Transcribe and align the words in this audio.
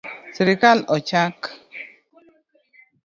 Sirkal 0.37 0.79
ochak 0.95 1.37